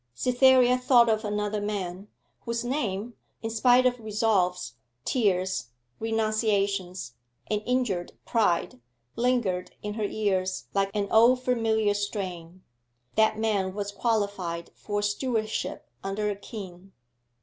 Cytherea 0.15 0.79
thought 0.79 1.09
of 1.09 1.23
another 1.23 1.61
man, 1.61 2.07
whose 2.39 2.65
name, 2.65 3.13
in 3.43 3.51
spite 3.51 3.85
of 3.85 3.99
resolves, 3.99 4.73
tears, 5.05 5.67
renunciations 5.99 7.13
and 7.51 7.61
injured 7.67 8.13
pride, 8.25 8.81
lingered 9.15 9.75
in 9.83 9.93
her 9.93 10.03
ears 10.03 10.65
like 10.73 10.89
an 10.95 11.07
old 11.11 11.41
familiar 11.43 11.93
strain. 11.93 12.63
That 13.13 13.37
man 13.37 13.75
was 13.75 13.91
qualified 13.91 14.71
for 14.73 15.01
a 15.01 15.03
stewardship 15.03 15.87
under 16.03 16.31
a 16.31 16.35
king. 16.35 16.93